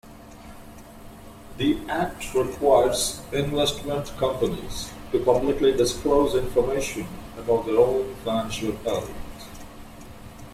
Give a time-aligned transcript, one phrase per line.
[1.57, 7.05] The act requires investment companies to publicly disclose information
[7.37, 9.11] about their own financial health.